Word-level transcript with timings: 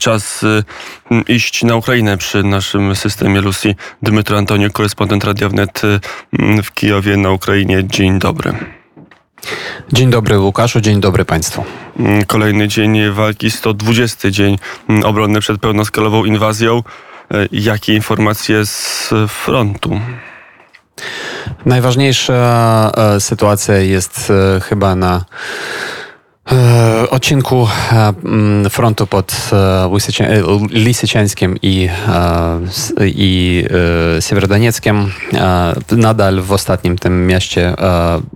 czas 0.00 0.44
iść 1.28 1.62
na 1.62 1.76
Ukrainę 1.76 2.16
przy 2.16 2.42
naszym 2.42 2.96
systemie 2.96 3.40
Lucy. 3.40 3.74
Dmytro 4.02 4.38
Antonio, 4.38 4.70
korespondent 4.70 5.24
Radia 5.24 5.48
Wnet 5.48 5.82
w 6.62 6.72
Kijowie 6.72 7.16
na 7.16 7.30
Ukrainie. 7.30 7.84
Dzień 7.84 8.18
dobry. 8.18 8.52
Dzień 9.92 10.10
dobry 10.10 10.38
Łukaszu, 10.38 10.80
dzień 10.80 11.00
dobry 11.00 11.24
Państwu. 11.24 11.64
Kolejny 12.26 12.68
dzień 12.68 13.10
walki, 13.10 13.50
120 13.50 14.30
dzień 14.30 14.58
obronny 15.04 15.40
przed 15.40 15.60
pełnoskalową 15.60 16.24
inwazją. 16.24 16.82
E, 17.34 17.46
jakie 17.52 17.94
informacje 17.94 18.66
z 18.66 19.10
frontu? 19.28 20.00
Najważniejsza 21.66 22.92
e, 22.96 23.20
sytuacja 23.20 23.76
jest 23.76 24.30
e, 24.30 24.60
chyba 24.60 24.94
na 24.94 25.24
odcinku 27.10 27.68
e, 27.92 28.12
mm, 28.24 28.70
frontu 28.70 29.06
pod 29.06 29.50
e, 29.52 29.88
Lisyciańskiem 30.70 31.56
i, 31.62 31.88
i 33.00 33.64
Siewierodonieckiem 34.20 35.12
nadal 35.90 36.40
w 36.40 36.52
ostatnim 36.52 36.98
tym 36.98 37.26
mieście 37.26 37.74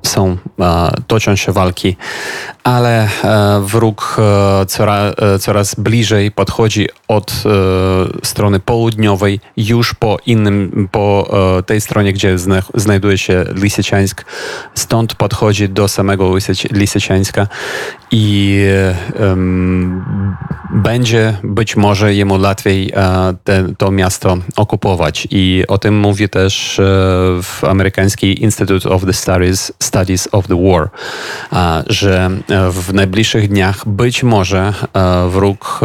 są, 0.02 0.36
toczą 1.06 1.36
się 1.36 1.52
walki, 1.52 1.96
ale 2.64 3.08
wróg 3.60 4.16
coraz, 4.66 5.14
coraz 5.40 5.74
bliżej 5.74 6.30
podchodzi 6.30 6.88
od 7.08 7.42
strony 8.22 8.60
południowej, 8.60 9.40
już 9.56 9.94
po 9.94 10.16
innym, 10.26 10.88
po 10.92 11.30
tej 11.66 11.80
stronie, 11.80 12.12
gdzie 12.12 12.36
znajduje 12.74 13.18
się 13.18 13.44
Lisyciańsk. 13.54 14.24
Stąd 14.74 15.14
podchodzi 15.14 15.68
do 15.68 15.88
samego 15.88 16.34
Lisyciańska 16.70 17.46
i 18.10 18.60
um, 19.20 20.04
będzie 20.70 21.36
być 21.42 21.76
może 21.76 22.14
jemu 22.14 22.40
łatwiej 22.40 22.92
te, 23.44 23.74
to 23.78 23.90
miasto 23.90 24.38
okupować. 24.56 25.28
I 25.30 25.64
o 25.68 25.78
tym 25.78 25.98
mówi 25.98 26.28
też 26.28 26.80
w 27.42 27.64
amerykański 27.64 28.42
Institute 28.42 28.88
of 28.88 29.04
the 29.04 29.12
Studies, 29.12 29.72
Studies 29.82 30.28
of 30.32 30.46
the 30.46 30.70
War, 30.70 30.90
że 31.86 32.30
w 32.70 32.94
najbliższych 32.94 33.48
dniach 33.48 33.88
być 33.88 34.22
może 34.22 34.72
wróg 35.28 35.80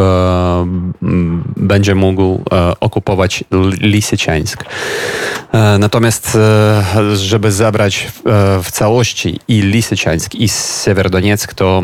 będzie 1.56 1.94
mógł 1.94 2.44
okupować 2.80 3.44
Lisyciańsk. 3.80 4.64
Natomiast, 5.78 6.38
żeby 7.14 7.52
zabrać 7.52 8.08
w 8.62 8.70
całości 8.70 9.40
i 9.48 9.62
Lisyciańsk, 9.62 10.34
i 10.34 10.48
Siewerdonieck, 10.84 11.54
to 11.54 11.82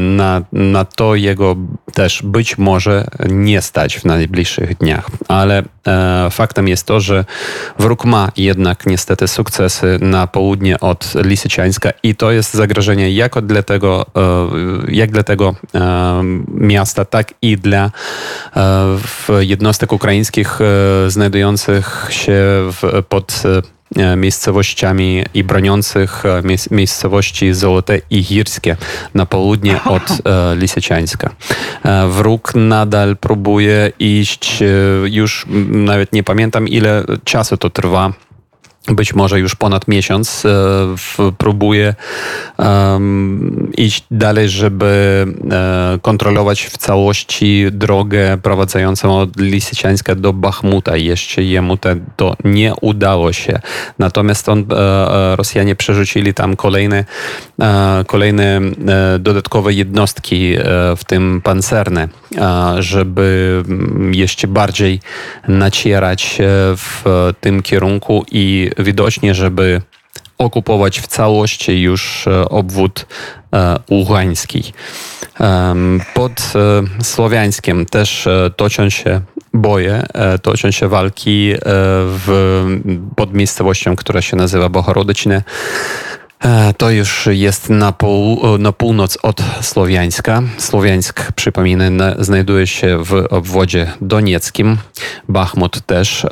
na, 0.00 0.42
na 0.52 0.84
to 0.84 1.14
jego 1.14 1.56
też 1.94 2.22
być 2.22 2.58
może 2.58 3.06
nie 3.28 3.62
stać 3.62 3.98
w 3.98 4.04
najbliższych 4.04 4.76
dniach. 4.78 5.06
Ale 5.28 5.62
e, 5.86 6.28
faktem 6.30 6.68
jest 6.68 6.86
to, 6.86 7.00
że 7.00 7.24
wróg 7.78 8.04
ma 8.04 8.32
jednak 8.36 8.86
niestety 8.86 9.28
sukcesy 9.28 9.98
na 10.00 10.26
południe 10.26 10.80
od 10.80 11.12
Lisyciańska 11.14 11.90
i 12.02 12.14
to 12.14 12.32
jest 12.32 12.54
zagrożenie 12.54 13.12
jak 13.12 13.40
dla 13.46 13.62
tego, 13.62 13.91
e, 14.00 14.04
jak 14.88 15.10
dla 15.10 15.22
tego 15.22 15.54
e, 15.74 16.22
miasta, 16.54 17.04
tak 17.04 17.34
i 17.42 17.56
dla 17.56 17.90
e, 18.56 19.44
jednostek 19.44 19.92
ukraińskich 19.92 20.58
znajdujących 21.08 22.08
się 22.10 22.42
pod 23.08 23.42
miejscowościami 24.16 25.24
i 25.34 25.44
broniących 25.44 26.22
miejscowości 26.70 27.54
Złote 27.54 28.00
i 28.10 28.22
Girskie 28.22 28.76
na 29.14 29.26
południe 29.26 29.84
od 29.84 30.02
Lisyciańska. 30.54 31.30
Wróg 32.08 32.52
nadal 32.54 33.16
próbuje 33.16 33.92
iść, 33.98 34.62
już 35.04 35.46
nawet 35.68 36.12
nie 36.12 36.22
pamiętam 36.22 36.68
ile 36.68 37.04
czasu 37.24 37.56
to 37.56 37.70
trwa 37.70 38.12
być 38.88 39.14
może 39.14 39.40
już 39.40 39.54
ponad 39.54 39.88
miesiąc 39.88 40.44
e, 40.46 41.32
próbuje 41.38 41.94
iść 43.76 44.04
dalej, 44.10 44.48
żeby 44.48 45.26
e, 45.50 45.98
kontrolować 46.02 46.62
w 46.62 46.76
całości 46.76 47.66
drogę 47.70 48.38
prowadzącą 48.42 49.18
od 49.18 49.40
Lisyciańska 49.40 50.14
do 50.14 50.32
Bachmuta. 50.32 50.96
Jeszcze 50.96 51.42
jemu 51.42 51.76
to 52.16 52.36
nie 52.44 52.72
udało 52.80 53.32
się. 53.32 53.60
Natomiast 53.98 54.48
on, 54.48 54.64
e, 54.70 55.36
Rosjanie 55.36 55.76
przerzucili 55.76 56.34
tam 56.34 56.56
kolejne, 56.56 57.04
kolejne 58.06 58.60
dodatkowe 59.18 59.72
jednostki, 59.72 60.54
w 60.96 61.04
tym 61.06 61.40
pancerne, 61.44 62.08
żeby 62.78 63.62
jeszcze 64.12 64.48
bardziej 64.48 65.00
nacierać 65.48 66.38
w 66.76 67.04
tym 67.40 67.62
kierunku 67.62 68.24
i 68.30 68.71
widocznie, 68.78 69.34
żeby 69.34 69.80
okupować 70.38 71.00
w 71.00 71.06
całości 71.06 71.82
już 71.82 72.26
e, 72.26 72.48
obwód 72.48 73.06
e, 73.54 73.78
uchański. 73.88 74.72
Pod 76.14 76.52
e, 77.00 77.04
Słowiańskiem 77.04 77.86
też 77.86 78.28
toczą 78.56 78.90
się 78.90 79.20
boje, 79.54 80.06
toczą 80.42 80.70
się 80.70 80.88
walki 80.88 81.54
w, 82.06 82.78
pod 83.16 83.34
miejscowością, 83.34 83.96
która 83.96 84.22
się 84.22 84.36
nazywa 84.36 84.68
Bohorodyczne. 84.68 85.42
E, 86.42 86.74
to 86.74 86.90
już 86.90 87.28
jest 87.30 87.70
na, 87.70 87.92
pół, 87.92 88.58
na 88.58 88.72
północ 88.72 89.18
od 89.22 89.42
Słowiańska. 89.60 90.42
Słowiańsk, 90.58 91.32
przypominam, 91.32 91.82
znajduje 92.18 92.66
się 92.66 93.04
w 93.04 93.26
obwodzie 93.30 93.92
donieckim. 94.00 94.78
Bachmut 95.28 95.86
też. 95.86 96.24
E, 96.24 96.28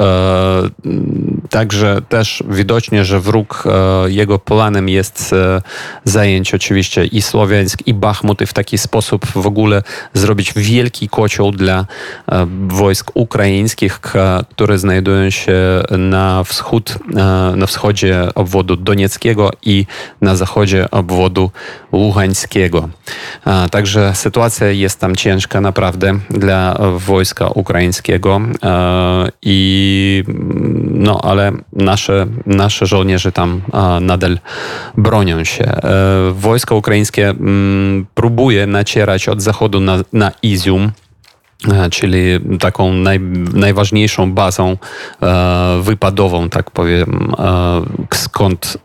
także 1.50 2.03
też 2.09 2.44
widocznie, 2.48 3.04
że 3.04 3.21
wróg, 3.21 3.65
e, 3.66 4.10
jego 4.10 4.38
planem 4.38 4.88
jest 4.88 5.34
zająć 6.04 6.54
oczywiście 6.54 7.04
i 7.04 7.22
Słowiańsk, 7.22 7.87
i 7.87 7.94
Bachmut 7.94 8.41
i 8.41 8.47
w 8.47 8.53
taki 8.53 8.78
sposób 8.78 9.27
w 9.27 9.47
ogóle 9.47 9.82
zrobić 10.15 10.53
wielki 10.56 11.09
kocioł 11.09 11.53
dla 11.53 11.87
wojsk 12.69 13.10
ukraińskich, 13.15 14.00
które 14.50 14.78
znajdują 14.78 15.31
się 15.31 15.82
na 15.91 16.44
wschód, 16.44 16.98
na 17.56 17.66
wschodzie 17.66 18.28
obwodu 18.34 18.77
donieckiego 18.77 19.50
i 19.62 19.87
na 20.20 20.36
zachodzie 20.36 20.90
obwodu 20.90 21.50
Łuchańskiego. 21.92 22.88
Także 23.70 24.14
sytuacja 24.14 24.66
jest 24.70 25.00
tam 25.00 25.16
ciężka 25.16 25.60
naprawdę 25.60 26.18
dla 26.30 26.78
wojska 26.96 27.48
ukraińskiego 27.48 28.40
i 29.42 30.24
no, 30.90 31.20
ale 31.24 31.52
nasze, 31.72 32.26
nasze 32.46 32.86
żołnierze 32.86 33.32
tam 33.32 33.60
nadal 34.00 34.38
bronią 34.96 35.44
się. 35.44 35.64
E, 35.64 36.32
wojsko 36.32 36.76
ukraińskie 36.76 37.28
mm, 37.28 38.06
próbuje 38.14 38.66
nacierać 38.66 39.28
od 39.28 39.42
zachodu 39.42 39.80
na, 39.80 39.98
na 40.12 40.32
Izium, 40.42 40.92
czyli 41.90 42.20
taką 42.60 42.92
naj, 42.92 43.20
najważniejszą 43.54 44.32
bazą 44.32 44.76
e, 45.22 45.80
wypadową, 45.82 46.48
tak 46.48 46.70
powiem, 46.70 47.32
e, 47.38 47.82
skąd 48.14 48.76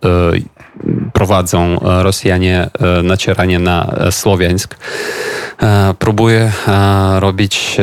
prowadzą 1.15 1.79
e, 1.79 2.03
Rosjanie 2.03 2.69
e, 2.99 3.03
nacieranie 3.03 3.59
na 3.59 3.93
e, 3.97 4.11
Słowiańsk. 4.11 4.75
Próbuje 5.99 6.51
robić 7.19 7.77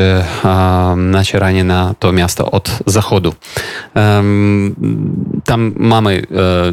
nacieranie 0.95 1.63
na 1.63 1.95
to 1.99 2.11
miasto 2.11 2.51
od 2.51 2.79
zachodu. 2.85 3.33
Tam 5.45 5.73
mamy 5.77 6.21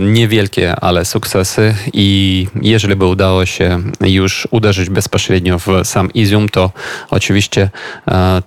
niewielkie, 0.00 0.76
ale 0.76 1.04
sukcesy 1.04 1.74
i 1.92 2.46
jeżeli 2.62 2.96
by 2.96 3.06
udało 3.06 3.46
się 3.46 3.82
już 4.00 4.48
uderzyć 4.50 4.90
bezpośrednio 4.90 5.58
w 5.58 5.66
sam 5.84 6.12
Izium, 6.12 6.48
to 6.48 6.70
oczywiście 7.10 7.70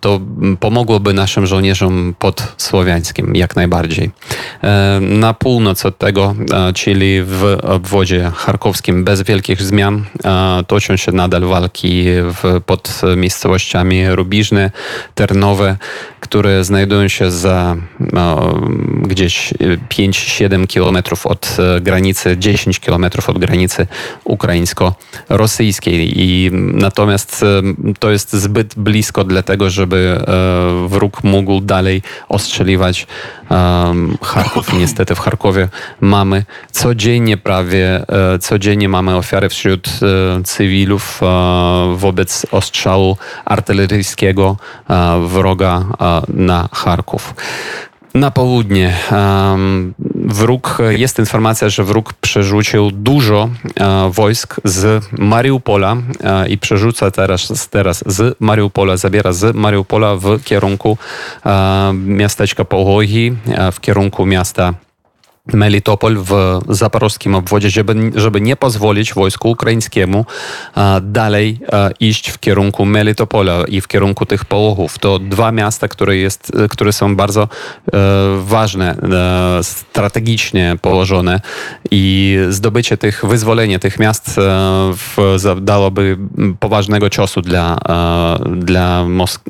to 0.02 0.20
pomogłoby 0.60 1.14
naszym 1.14 1.46
żołnierzom 1.46 2.16
pod 2.20 2.54
Słowiańskim 2.58 3.36
jak 3.36 3.56
najbardziej. 3.56 4.12
Na 5.02 5.34
północ 5.34 5.86
od 5.86 5.98
tego, 5.98 6.36
czyli 6.76 7.24
w 7.24 7.58
obwodzie 7.64 8.32
charkowskim 8.36 9.04
bez 9.04 9.22
wielkich 9.22 9.62
zmian. 9.62 10.06
Toczą 10.68 10.98
się 10.98 11.12
nadal 11.12 11.42
walki 11.42 12.04
w, 12.08 12.62
pod 12.66 13.02
miejscowościami 13.18 14.10
Rubiżne, 14.10 14.72
Ternowe, 15.16 15.78
które 16.20 16.64
znajdują 16.64 17.08
się 17.08 17.32
za 17.32 17.76
no, 18.00 18.58
gdzieś 19.02 19.54
5-7 20.14 20.68
kilometrów 20.68 21.28
od 21.28 21.58
e, 21.60 21.82
granicy, 21.82 22.38
10 22.38 22.80
kilometrów 22.80 23.30
od 23.30 23.38
granicy 23.40 23.88
ukraińsko-rosyjskiej. 24.24 26.14
I 26.16 26.50
natomiast 26.54 27.44
e, 27.44 27.62
to 28.00 28.12
jest 28.12 28.34
zbyt 28.34 28.76
blisko 28.76 29.24
dlatego, 29.24 29.70
żeby 29.70 30.18
e, 30.28 30.88
wróg 30.88 31.24
mógł 31.24 31.62
dalej 31.62 32.02
ostrzeliwać 32.30 33.08
Charków. 34.22 34.74
Niestety 34.74 35.16
w 35.16 35.20
Charkowie 35.20 35.70
mamy 36.02 36.46
codziennie 36.72 37.38
prawie, 37.38 38.06
codziennie 38.42 38.90
mamy 38.90 39.16
ofiary 39.16 39.50
wśród 39.50 39.90
cywilów 40.44 41.22
wobec 41.96 42.46
ostrzału 42.52 43.18
artyleryjskiego 43.46 44.58
wroga 45.28 45.86
na 46.28 46.70
Charków. 46.72 47.34
Na 48.14 48.32
południe 48.32 48.94
wróg, 50.16 50.78
jest 50.90 51.20
informacja, 51.20 51.70
że 51.70 51.84
wróg 51.84 52.14
przerzucił 52.14 52.92
dużo 52.92 53.50
wojsk 54.10 54.56
z 54.64 55.06
Mariupola 55.12 55.98
i 56.50 56.58
przerzuca 56.58 57.12
teraz, 57.12 57.70
teraz 57.70 58.04
z 58.08 58.36
Mariupola, 58.40 58.98
zabiera 58.98 59.34
z 59.34 59.56
Mariupola 59.56 60.16
w 60.16 60.44
kierunku 60.44 60.98
miasteczka 61.94 62.66
Połogi, 62.66 63.34
w 63.72 63.80
kierunku 63.80 64.26
miasta 64.26 64.74
Melitopol 65.48 66.18
w 66.18 66.60
zaporowskim 66.70 67.36
obwodzie, 67.36 67.70
żeby, 67.70 68.12
żeby 68.16 68.42
nie 68.42 68.56
pozwolić 68.56 69.14
wojsku 69.14 69.50
ukraińskiemu 69.50 70.26
dalej 71.02 71.60
iść 72.00 72.30
w 72.30 72.40
kierunku 72.40 72.86
Melitopola 72.86 73.64
i 73.68 73.82
w 73.82 73.88
kierunku 73.88 74.26
tych 74.26 74.46
połochów. 74.46 75.00
To 75.00 75.20
dwa 75.20 75.52
miasta, 75.52 75.88
które, 75.88 76.18
jest, 76.18 76.52
które 76.70 76.94
są 76.94 77.16
bardzo 77.16 77.44
e, 77.44 77.48
ważne, 78.40 78.96
e, 79.60 79.64
strategicznie 79.64 80.76
położone 80.82 81.42
i 81.96 82.38
zdobycie 82.50 82.98
tych, 82.98 83.26
wyzwolenie 83.26 83.80
tych 83.80 84.00
miast 84.00 84.38
e, 84.38 85.62
dałoby 85.62 86.18
poważnego 86.60 87.10
ciosu 87.10 87.42
dla, 87.42 87.78
dla, 88.56 89.06
Mosk 89.06 89.42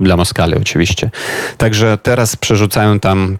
dla 0.00 0.16
Moskali 0.16 0.54
oczywiście. 0.54 1.10
Także 1.56 1.98
teraz 2.02 2.36
przerzucają 2.36 3.00
tam 3.00 3.38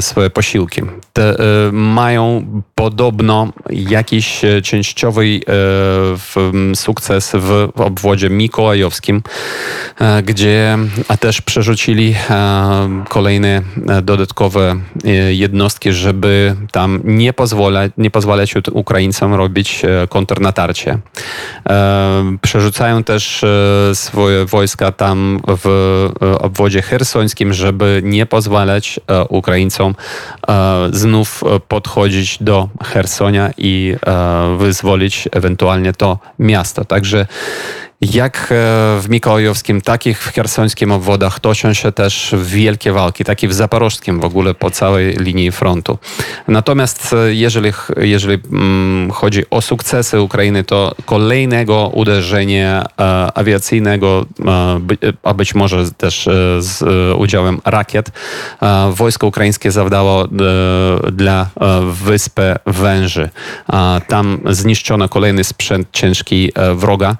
swoje 0.00 0.30
posiłki. 0.30 0.82
Te, 1.12 1.36
E, 1.38 1.72
mają 1.72 2.46
podobno 2.74 3.52
jakiś 3.70 4.44
e, 4.44 4.62
częściowy 4.62 5.26
e, 5.26 6.74
sukces 6.74 7.32
w 7.34 7.68
obwodzie 7.76 8.30
mikołajowskim, 8.30 9.22
gdzie 10.22 10.78
a 11.08 11.16
też 11.16 11.40
przerzucili 11.40 12.14
kolejne 13.08 13.62
dodatkowe 14.02 14.76
jednostki, 15.30 15.92
żeby 15.92 16.56
tam 16.72 17.00
nie 17.04 17.32
pozwalać, 17.32 17.85
nie 17.98 18.10
pozwalać 18.10 18.54
Ukraińcom 18.72 19.34
robić 19.34 19.82
kontrnatarcie. 20.08 20.98
Przerzucają 22.42 23.04
też 23.04 23.44
swoje 23.94 24.44
wojska 24.44 24.92
tam 24.92 25.40
w 25.64 26.08
obwodzie 26.38 26.82
hersońskim, 26.82 27.52
żeby 27.52 28.00
nie 28.04 28.26
pozwalać 28.26 29.00
Ukraińcom 29.28 29.94
znów 30.92 31.44
podchodzić 31.68 32.38
do 32.40 32.68
Hersonia 32.84 33.50
i 33.58 33.96
e, 34.06 34.56
wyzwolić 34.58 35.28
ewentualnie 35.32 35.92
to 35.92 36.18
miasto. 36.38 36.84
Także 36.84 37.26
jak 38.00 38.36
e, 38.36 38.46
w 39.00 39.06
Mikołajowskim, 39.08 39.80
tak 39.80 40.06
i 40.06 40.14
w 40.14 40.32
chersońskim 40.34 40.92
obwodach 40.92 41.40
toczą 41.40 41.72
się 41.72 41.92
też 41.92 42.34
wielkie 42.44 42.92
walki, 42.92 43.24
tak 43.24 43.42
i 43.42 43.48
w 43.48 43.54
Zaporożskim 43.54 44.20
w 44.20 44.24
ogóle 44.24 44.54
po 44.54 44.70
całej 44.70 45.16
linii 45.16 45.52
frontu. 45.52 45.98
Natomiast 46.48 47.12
e, 47.12 47.34
jeżeli, 47.34 47.72
jeżeli 47.96 48.42
mm, 48.52 49.10
chodzi 49.10 49.42
o 49.50 49.62
sukcesy 49.62 50.20
Ukrainy, 50.20 50.64
to 50.64 50.94
kolejnego 51.04 51.90
uderzenia 51.94 52.86
e, 53.00 53.04
awiacyjnego, 53.34 54.26
a 55.22 55.34
być 55.34 55.54
może 55.54 55.90
też 55.90 56.28
z 56.58 56.82
udziałem 57.18 57.60
rakiet, 57.64 58.10
wojsko 58.90 59.26
ukraińskie 59.26 59.70
zawdało 59.70 60.28
dla 61.12 61.48
wyspy 61.92 62.54
Węży. 62.66 63.30
Tam 64.08 64.40
zniszczono 64.50 65.08
kolejny 65.08 65.44
sprzęt 65.44 65.88
ciężki 65.92 66.52
wroga 66.74 67.16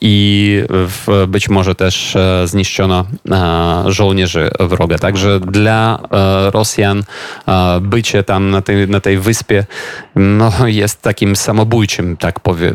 i 0.00 0.62
być 1.28 1.48
może 1.48 1.74
też 1.74 2.16
e, 2.16 2.48
zniszczono 2.48 3.06
e, 3.30 3.84
żołnierzy 3.86 4.50
wroga. 4.60 4.98
Także 4.98 5.40
dla 5.40 5.98
e, 6.12 6.50
Rosjan 6.50 7.04
bycie 7.80 8.22
tam 8.22 8.50
na 8.50 8.62
tej, 8.62 8.88
na 8.88 9.00
tej 9.00 9.18
wyspie 9.18 9.64
no, 10.16 10.52
jest 10.66 11.02
takim 11.02 11.36
samobójczym, 11.36 12.16
tak 12.16 12.40
powie, 12.40 12.72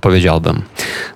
powiedziałbym. 0.00 0.62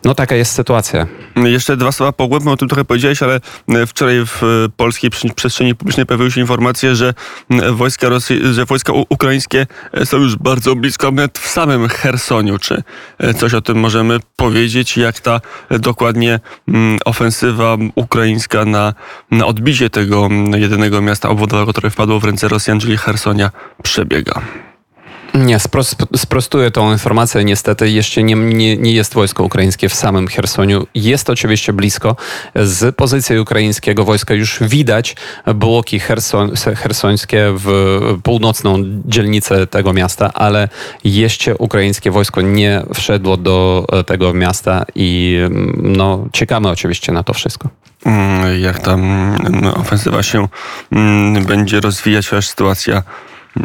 No 0.05 0.15
taka 0.15 0.37
jest 0.37 0.53
sytuacja. 0.53 1.07
Jeszcze 1.37 1.77
dwa 1.77 1.93
słowa 1.93 2.13
pogłębmy, 2.13 2.51
o 2.51 2.57
tym 2.57 2.69
trochę 2.69 2.85
powiedziałeś, 2.85 3.23
ale 3.23 3.41
wczoraj 3.87 4.17
w 4.27 4.69
polskiej 4.77 5.11
przestrzeni 5.35 5.75
publicznej 5.75 6.07
pojawiły 6.07 6.31
się 6.31 6.41
informacje, 6.41 6.97
że 6.97 7.15
wojska, 7.73 8.09
Rosji, 8.09 8.55
że 8.55 8.65
wojska 8.65 8.93
ukraińskie 9.09 9.67
są 10.05 10.17
już 10.17 10.37
bardzo 10.37 10.77
blisko, 10.77 11.11
nawet 11.11 11.39
w 11.39 11.49
samym 11.49 11.89
Chersoniu. 11.89 12.59
Czy 12.59 12.83
coś 13.39 13.55
o 13.55 13.61
tym 13.61 13.79
możemy 13.79 14.19
powiedzieć? 14.37 14.97
Jak 14.97 15.16
ta 15.21 15.41
dokładnie 15.71 16.41
mm, 16.69 16.99
ofensywa 17.05 17.77
ukraińska 17.95 18.65
na, 18.65 18.95
na 19.31 19.47
odbicie 19.47 19.91
tego 19.91 20.27
mm, 20.27 20.61
jedynego 20.61 21.03
miasta 21.03 21.29
obwodowego, 21.29 21.73
które 21.73 21.91
wpadło 21.91 22.21
w 22.21 22.25
ręce 22.25 22.49
Rosjan, 22.49 22.81
czyli 22.81 22.97
Hersonia, 22.97 23.51
przebiega. 23.83 24.43
Nie, 25.37 25.59
sprostuję 26.17 26.71
tą 26.71 26.93
informację. 26.93 27.45
Niestety 27.45 27.91
jeszcze 27.91 28.23
nie, 28.23 28.35
nie, 28.35 28.77
nie, 28.77 28.93
jest 28.93 29.15
wojsko 29.15 29.45
ukraińskie 29.45 29.89
w 29.89 29.95
samym 29.95 30.29
Chersoniu. 30.29 30.87
Jest 30.95 31.31
oczywiście 31.31 31.73
blisko. 31.73 32.17
Z 32.55 32.97
pozycji 32.97 33.39
ukraińskiego 33.39 34.05
wojska 34.05 34.35
już 34.35 34.59
widać 34.61 35.17
bloki 35.55 36.01
herson, 36.01 36.53
hersońskie 36.77 37.53
w 37.57 38.19
północną 38.23 38.83
dzielnicę 39.05 39.67
tego 39.67 39.93
miasta, 39.93 40.31
ale 40.35 40.69
jeszcze 41.05 41.57
ukraińskie 41.57 42.11
wojsko 42.11 42.41
nie 42.41 42.83
wszedło 42.95 43.37
do 43.37 43.87
tego 44.07 44.35
miasta 44.35 44.85
i 44.95 45.39
no, 45.77 46.27
czekamy 46.33 46.69
oczywiście 46.69 47.13
na 47.13 47.23
to 47.23 47.35
wszystko. 47.35 47.69
Mm, 48.07 48.61
jak 48.61 48.79
ta 48.79 48.93
mm, 48.93 49.65
ofensywa 49.77 50.23
się 50.23 50.49
mm, 50.93 51.45
będzie 51.45 51.81
rozwijać, 51.81 52.33
aż 52.33 52.49
sytuacja 52.49 53.03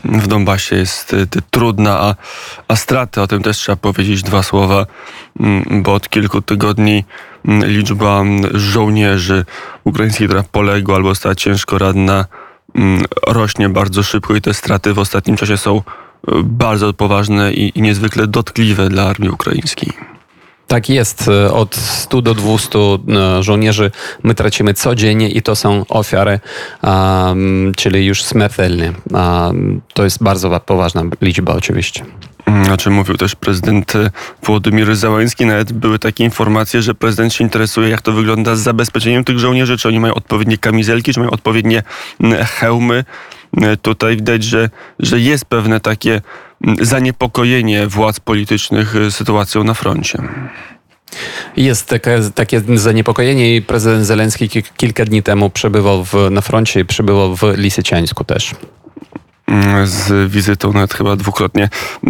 w 0.03 0.27
Donbasie 0.27 0.75
jest 0.75 1.13
y, 1.13 1.27
trudna, 1.49 1.99
a, 1.99 2.15
a 2.67 2.75
straty, 2.75 3.21
o 3.21 3.27
tym 3.27 3.43
też 3.43 3.57
trzeba 3.57 3.75
powiedzieć 3.75 4.23
dwa 4.23 4.43
słowa, 4.43 4.85
mm, 5.39 5.83
bo 5.83 5.93
od 5.93 6.09
kilku 6.09 6.41
tygodni 6.41 7.05
mm, 7.45 7.69
liczba 7.69 8.21
mm, 8.21 8.59
żołnierzy 8.59 9.45
ukraińskich, 9.83 10.27
która 10.27 10.43
poległa 10.51 10.95
albo 10.95 11.09
została 11.09 11.35
ciężko 11.35 11.77
ranna, 11.77 12.25
rośnie 13.27 13.69
bardzo 13.69 14.03
szybko 14.03 14.35
i 14.35 14.41
te 14.41 14.53
straty 14.53 14.93
w 14.93 14.99
ostatnim 14.99 15.37
czasie 15.37 15.57
są 15.57 15.77
y, 15.77 15.81
bardzo 16.43 16.93
poważne 16.93 17.53
i, 17.53 17.79
i 17.79 17.81
niezwykle 17.81 18.27
dotkliwe 18.27 18.89
dla 18.89 19.03
armii 19.03 19.29
ukraińskiej. 19.29 19.93
Tak 20.71 20.89
jest. 20.89 21.29
Od 21.51 21.75
100 21.75 22.21
do 22.21 22.33
200 22.33 22.79
e, 22.79 23.43
żołnierzy 23.43 23.91
my 24.23 24.35
tracimy 24.35 24.73
codziennie 24.73 25.29
i 25.29 25.41
to 25.41 25.55
są 25.55 25.85
ofiary, 25.89 26.39
czyli 27.77 28.05
już 28.05 28.25
śmiertelne. 28.25 28.93
To 29.93 30.03
jest 30.03 30.23
bardzo 30.23 30.59
poważna 30.59 31.03
liczba 31.21 31.53
oczywiście. 31.53 32.05
Mm, 32.45 32.71
o 32.71 32.77
czym 32.77 32.93
mówił 32.93 33.17
też 33.17 33.35
prezydent 33.35 33.95
e, 33.95 34.11
Włodymir 34.43 34.95
Załański. 34.95 35.45
Nawet 35.45 35.73
były 35.73 35.99
takie 35.99 36.23
informacje, 36.23 36.81
że 36.81 36.95
prezydent 36.95 37.33
się 37.33 37.43
interesuje, 37.43 37.89
jak 37.89 38.01
to 38.01 38.11
wygląda 38.11 38.55
z 38.55 38.59
zabezpieczeniem 38.59 39.23
tych 39.23 39.39
żołnierzy, 39.39 39.77
czy 39.77 39.87
oni 39.87 39.99
mają 39.99 40.13
odpowiednie 40.13 40.57
kamizelki, 40.57 41.13
czy 41.13 41.19
mają 41.19 41.31
odpowiednie 41.31 41.83
hełmy. 42.59 43.03
E, 43.57 43.77
tutaj 43.77 44.15
widać, 44.15 44.43
że, 44.43 44.69
że 44.99 45.19
jest 45.19 45.45
pewne 45.45 45.79
takie 45.79 46.21
zaniepokojenie 46.81 47.87
władz 47.87 48.19
politycznych 48.19 48.95
y, 48.95 49.11
sytuacją 49.11 49.63
na 49.63 49.73
froncie. 49.73 50.19
Jest 51.57 51.89
takie, 51.89 52.19
takie 52.35 52.61
zaniepokojenie 52.75 53.55
i 53.55 53.61
prezydent 53.61 54.05
Zelenski 54.05 54.49
kilka 54.77 55.05
dni 55.05 55.23
temu 55.23 55.49
przebywał 55.49 56.05
w, 56.05 56.13
na 56.31 56.41
froncie 56.41 56.79
i 56.79 56.85
przebywał 56.85 57.35
w 57.35 57.41
Lisyciańsku 57.55 58.23
też 58.23 58.51
mm, 58.51 58.80
z 59.83 60.31
wizytą 60.31 60.73
nawet 60.73 60.93
chyba 60.93 61.15
dwukrotnie. 61.15 61.63
E, 61.63 62.09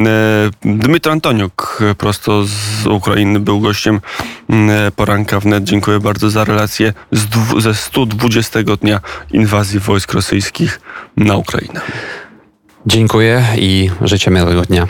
Dmytro 0.61 1.11
Antoniuk 1.11 1.79
prosto 1.97 2.45
z 2.45 2.87
Ukrainy 2.87 3.39
był 3.39 3.59
gościem 3.59 4.01
mm, 4.49 4.91
poranka 4.91 5.39
wnet. 5.39 5.63
Dziękuję 5.63 5.99
bardzo 5.99 6.29
za 6.29 6.43
relację 6.43 6.93
z 7.11 7.27
ze 7.61 7.75
120 7.75 8.63
dnia 8.63 8.99
inwazji 9.31 9.79
wojsk 9.79 10.13
rosyjskich 10.13 10.81
na 11.17 11.35
Ukrainę. 11.35 11.81
Dziękuję 12.85 13.45
i 13.57 13.89
życzę 14.01 14.31
miłego 14.31 14.61
dnia. 14.61 14.87